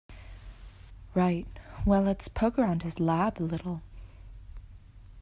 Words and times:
Right, 1.13 1.45
well 1.85 2.01
let's 2.01 2.27
poke 2.27 2.57
around 2.57 2.81
his 2.81 2.99
lab 2.99 3.39
a 3.39 3.43
little. 3.45 3.83